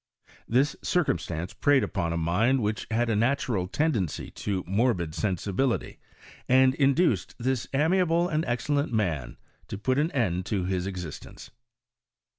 [0.47, 5.99] This circumstance preyed upon a mind which had a natural tendency to morbid sensibility,
[6.49, 9.33] and induced this amiable and excellent mao
[9.67, 11.51] to put an end to his existence.